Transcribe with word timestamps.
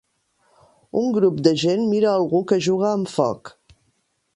Un 1.01 1.11
grup 1.17 1.43
de 1.49 1.53
gent 1.65 1.85
mira 1.93 2.11
algú 2.15 2.43
que 2.53 2.61
juga 2.71 2.93
amb 2.97 3.17
foc. 3.19 3.59